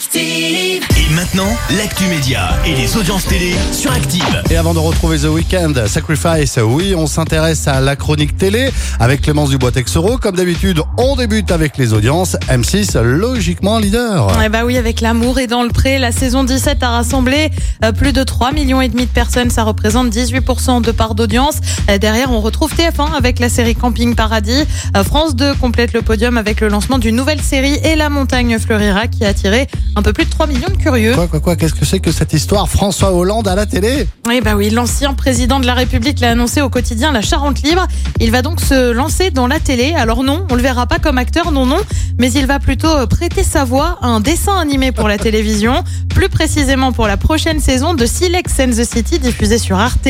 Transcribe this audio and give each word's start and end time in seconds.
Active. 0.00 0.82
Et 0.96 1.14
maintenant, 1.14 1.50
l'actu 1.76 2.04
média 2.04 2.58
et 2.64 2.74
les 2.74 2.96
audiences 2.96 3.26
télé 3.26 3.54
sur 3.70 3.92
Active. 3.92 4.42
Et 4.50 4.56
avant 4.56 4.72
de 4.72 4.78
retrouver 4.78 5.18
The 5.18 5.24
Weeknd, 5.24 5.74
Sacrifice, 5.88 6.58
oui, 6.62 6.94
on 6.96 7.06
s'intéresse 7.06 7.68
à 7.68 7.82
la 7.82 7.96
chronique 7.96 8.34
télé 8.38 8.70
avec 8.98 9.20
Clémence 9.20 9.50
Dubois-Texoro. 9.50 10.16
Comme 10.16 10.36
d'habitude, 10.36 10.80
on 10.96 11.16
débute 11.16 11.52
avec 11.52 11.76
les 11.76 11.92
audiences. 11.92 12.38
M6, 12.48 12.98
logiquement 12.98 13.78
leader. 13.78 14.28
Eh 14.42 14.48
bah 14.48 14.64
oui, 14.64 14.78
avec 14.78 15.02
l'amour 15.02 15.38
et 15.38 15.46
dans 15.46 15.62
le 15.64 15.68
pré, 15.68 15.98
la 15.98 16.12
saison 16.12 16.44
17 16.44 16.82
a 16.82 16.88
rassemblé 16.88 17.50
euh, 17.84 17.92
plus 17.92 18.14
de 18.14 18.22
3 18.22 18.52
millions 18.52 18.80
et 18.80 18.88
demi 18.88 19.04
de 19.04 19.10
personnes. 19.10 19.50
Ça 19.50 19.64
représente 19.64 20.08
18% 20.08 20.80
de 20.80 20.92
part 20.92 21.14
d'audience. 21.14 21.56
Euh, 21.90 21.98
Derrière, 21.98 22.32
on 22.32 22.40
retrouve 22.40 22.72
TF1 22.72 23.12
avec 23.18 23.38
la 23.38 23.50
série 23.50 23.74
Camping 23.74 24.14
Paradis. 24.14 24.64
Euh, 24.96 25.04
France 25.04 25.36
2 25.36 25.56
complète 25.56 25.92
le 25.92 26.00
podium 26.00 26.38
avec 26.38 26.62
le 26.62 26.68
lancement 26.68 26.98
d'une 26.98 27.16
nouvelle 27.16 27.42
série 27.42 27.78
et 27.84 27.96
La 27.96 28.08
Montagne 28.08 28.58
Fleurira 28.58 29.06
qui 29.06 29.26
a 29.26 29.28
attiré 29.28 29.66
un 29.96 30.02
peu 30.02 30.12
plus 30.12 30.24
de 30.24 30.30
3 30.30 30.46
millions 30.46 30.68
de 30.68 30.76
curieux. 30.76 31.14
Quoi, 31.14 31.26
quoi, 31.26 31.40
quoi, 31.40 31.56
qu'est-ce 31.56 31.74
que 31.74 31.84
c'est 31.84 32.00
que 32.00 32.12
cette 32.12 32.32
histoire 32.32 32.68
François 32.68 33.12
Hollande 33.12 33.48
à 33.48 33.54
la 33.54 33.66
télé 33.66 34.06
Oui, 34.26 34.40
bah 34.40 34.54
oui, 34.56 34.70
l'ancien 34.70 35.14
président 35.14 35.60
de 35.60 35.66
la 35.66 35.74
République 35.74 36.20
l'a 36.20 36.30
annoncé 36.30 36.62
au 36.62 36.68
quotidien 36.68 37.12
La 37.12 37.22
Charente 37.22 37.62
Libre. 37.62 37.86
Il 38.20 38.30
va 38.30 38.42
donc 38.42 38.60
se 38.60 38.92
lancer 38.92 39.30
dans 39.30 39.46
la 39.46 39.58
télé. 39.58 39.94
Alors 39.94 40.22
non, 40.22 40.46
on 40.50 40.54
le 40.54 40.62
verra 40.62 40.86
pas 40.86 40.98
comme 40.98 41.18
acteur, 41.18 41.52
non, 41.52 41.66
non, 41.66 41.80
mais 42.18 42.30
il 42.32 42.46
va 42.46 42.58
plutôt 42.58 43.06
prêter 43.08 43.42
sa 43.42 43.64
voix 43.64 43.98
à 44.00 44.06
un 44.06 44.20
dessin 44.20 44.56
animé 44.56 44.92
pour 44.92 45.08
la 45.08 45.18
télévision, 45.18 45.84
plus 46.08 46.28
précisément 46.28 46.92
pour 46.92 47.06
la 47.06 47.16
prochaine 47.16 47.60
saison 47.60 47.94
de 47.94 48.06
Silex 48.06 48.60
and 48.60 48.70
the 48.70 48.84
City 48.84 49.18
diffusée 49.18 49.58
sur 49.58 49.78
Arte. 49.78 50.08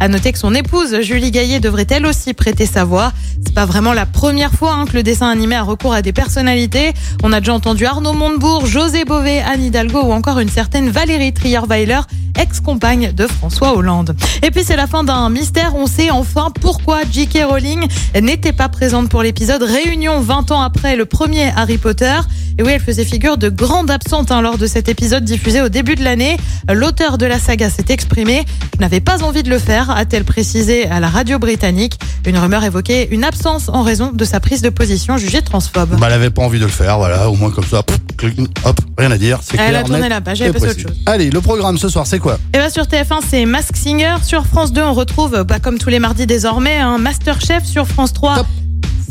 À 0.00 0.08
noter 0.08 0.32
que 0.32 0.38
son 0.38 0.54
épouse 0.54 1.00
Julie 1.02 1.30
Gaillet 1.30 1.60
devrait 1.60 1.86
elle 1.90 2.06
aussi 2.06 2.34
prêter 2.34 2.66
sa 2.66 2.84
voix. 2.84 3.12
C'est 3.44 3.54
pas 3.54 3.66
vraiment 3.66 3.92
la 3.92 4.06
première 4.06 4.52
fois 4.52 4.74
hein, 4.74 4.86
que 4.86 4.94
le 4.94 5.02
dessin 5.02 5.28
animé 5.28 5.54
a 5.54 5.62
recours 5.62 5.92
à 5.92 6.02
des 6.02 6.12
personnalités. 6.12 6.92
On 7.22 7.32
a 7.32 7.40
déjà 7.40 7.54
entendu 7.54 7.86
Arnaud 7.86 8.12
Montebourg, 8.12 8.66
José 8.66 9.04
Anne 9.18 9.64
Hidalgo 9.64 10.00
ou 10.02 10.12
encore 10.12 10.38
une 10.38 10.48
certaine 10.48 10.90
Valérie 10.90 11.32
Trierweiler 11.32 12.00
ex-compagne 12.38 13.12
de 13.12 13.26
François 13.26 13.76
Hollande. 13.76 14.14
Et 14.42 14.52
puis 14.52 14.62
c'est 14.64 14.76
la 14.76 14.86
fin 14.86 15.02
d'un 15.02 15.28
mystère, 15.28 15.74
on 15.74 15.86
sait 15.86 16.10
enfin 16.10 16.52
pourquoi 16.60 17.00
J.K. 17.10 17.40
Rowling 17.48 17.86
n'était 18.20 18.52
pas 18.52 18.68
présente 18.68 19.08
pour 19.08 19.22
l'épisode 19.22 19.62
Réunion 19.62 20.20
20 20.20 20.52
ans 20.52 20.62
après 20.62 20.94
le 20.94 21.04
premier 21.04 21.50
Harry 21.56 21.78
Potter. 21.78 22.14
Et 22.58 22.62
oui, 22.62 22.72
elle 22.72 22.80
faisait 22.80 23.04
figure 23.04 23.38
de 23.38 23.48
grande 23.48 23.88
absente 23.90 24.32
hein, 24.32 24.40
lors 24.40 24.58
de 24.58 24.66
cet 24.66 24.88
épisode 24.88 25.24
diffusé 25.24 25.62
au 25.62 25.68
début 25.68 25.94
de 25.94 26.02
l'année. 26.02 26.36
L'auteur 26.72 27.16
de 27.16 27.24
la 27.24 27.38
saga 27.38 27.70
s'est 27.70 27.86
exprimé. 27.88 28.44
Je 28.74 28.80
n'avais 28.80 29.00
pas 29.00 29.22
envie 29.22 29.44
de 29.44 29.50
le 29.50 29.60
faire, 29.60 29.90
a-t-elle 29.90 30.24
précisé 30.24 30.88
à 30.88 30.98
la 30.98 31.08
radio 31.08 31.38
britannique. 31.38 31.98
Une 32.26 32.36
rumeur 32.36 32.64
évoquait 32.64 33.08
une 33.12 33.22
absence 33.22 33.68
en 33.68 33.82
raison 33.82 34.10
de 34.12 34.24
sa 34.24 34.40
prise 34.40 34.60
de 34.60 34.70
position 34.70 35.18
jugée 35.18 35.42
transphobe. 35.42 35.96
Bah, 35.98 36.06
elle 36.08 36.14
avait 36.14 36.30
pas 36.30 36.42
envie 36.42 36.58
de 36.58 36.64
le 36.64 36.70
faire, 36.70 36.98
voilà, 36.98 37.30
au 37.30 37.36
moins 37.36 37.50
comme 37.50 37.64
ça, 37.64 37.82
hop, 38.64 38.80
rien 38.98 39.10
à 39.10 39.18
dire. 39.18 39.38
c'est 39.42 39.56
Elle 39.58 39.68
clair, 39.68 39.80
a 39.80 39.84
tourné 39.84 40.00
net 40.02 40.10
la 40.10 40.20
page, 40.20 40.40
elle 40.40 40.50
a 40.50 40.52
passé 40.52 40.66
précis. 40.66 40.80
autre 40.84 40.88
chose. 40.94 41.02
Allez, 41.06 41.30
le 41.30 41.40
programme 41.40 41.78
ce 41.78 41.88
soir, 41.88 42.06
c'est 42.06 42.18
quoi? 42.18 42.38
Et 42.54 42.58
bien 42.58 42.70
sur 42.70 42.84
TF1, 42.84 43.20
c'est 43.28 43.44
Mask 43.46 43.76
Singer. 43.76 44.16
Sur 44.24 44.46
France 44.46 44.72
2, 44.72 44.82
on 44.82 44.92
retrouve, 44.94 45.44
bah, 45.44 45.58
comme 45.60 45.78
tous 45.78 45.88
les 45.90 45.98
mardis 45.98 46.26
désormais, 46.26 46.76
un 46.78 46.98
Masterchef. 46.98 47.64
Sur 47.64 47.86
France 47.86 48.12
3, 48.12 48.36
Top. 48.36 48.46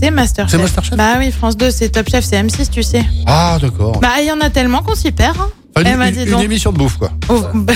c'est 0.01 0.11
Masterchef. 0.11 0.51
C'est 0.51 0.61
Masterchef 0.61 0.97
Bah 0.97 1.15
oui, 1.19 1.31
France 1.31 1.57
2, 1.57 1.71
c'est 1.71 1.89
Top 1.89 2.09
Chef, 2.09 2.23
c'est 2.25 2.41
M6, 2.41 2.69
tu 2.69 2.83
sais. 2.83 3.03
Ah, 3.25 3.57
d'accord. 3.61 3.99
Bah, 3.99 4.09
il 4.21 4.25
y 4.27 4.31
en 4.31 4.39
a 4.41 4.49
tellement 4.49 4.81
qu'on 4.81 4.95
s'y 4.95 5.11
perd. 5.11 5.37
hein. 5.37 5.49
Enfin, 5.75 5.85
Eh 5.91 5.93
une, 5.93 6.01
une- 6.01 6.11
dis 6.11 6.23
une 6.23 6.31
donc. 6.31 6.43
émission 6.43 6.71
de 6.71 6.77
bouffe, 6.77 6.97
quoi. 6.97 7.11
Oh, 7.29 7.41
bah, 7.53 7.73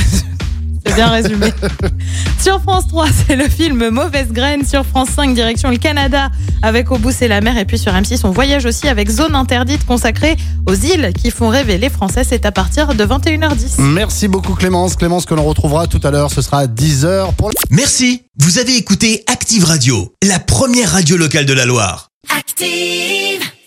c'est 0.86 0.96
bien 0.96 1.08
résumé. 1.08 1.54
Sur 2.42 2.62
France 2.62 2.88
3, 2.88 3.08
c'est 3.28 3.36
le 3.36 3.48
film 3.48 3.90
Mauvaise 3.90 4.32
Graine. 4.32 4.66
Sur 4.66 4.86
France 4.86 5.10
5, 5.16 5.34
direction 5.34 5.70
le 5.70 5.78
Canada 5.78 6.30
avec 6.64 6.92
Au 6.92 6.98
bout 6.98 7.12
c'est 7.12 7.28
la 7.28 7.42
mer. 7.42 7.58
Et 7.58 7.66
puis 7.66 7.78
sur 7.78 7.92
M6, 7.94 8.22
on 8.24 8.32
voyage 8.32 8.66
aussi 8.66 8.88
avec 8.88 9.10
Zone 9.10 9.36
Interdite 9.36 9.86
consacrée 9.86 10.36
aux 10.68 10.74
îles 10.74 11.12
qui 11.14 11.32
font 11.32 11.50
rêver 11.50 11.78
les 11.78 11.90
Français. 11.90 12.24
C'est 12.28 12.46
à 12.46 12.52
partir 12.52 12.94
de 12.94 13.06
21h10. 13.06 13.82
Merci 13.82 14.28
beaucoup 14.28 14.54
Clémence. 14.54 14.96
Clémence 14.96 15.26
que 15.26 15.34
l'on 15.34 15.44
retrouvera 15.44 15.88
tout 15.88 16.02
à 16.04 16.12
l'heure, 16.12 16.32
ce 16.32 16.42
sera 16.42 16.60
à 16.60 16.68
10h 16.68 17.34
pour 17.36 17.52
Merci, 17.70 18.24
vous 18.40 18.60
avez 18.60 18.76
écouté 18.76 19.24
Active 19.28 19.66
Radio, 19.66 20.14
la 20.24 20.40
première 20.40 20.92
radio 20.92 21.18
locale 21.18 21.46
de 21.46 21.54
la 21.54 21.66
Loire. 21.66 22.10
Active. 22.38 23.51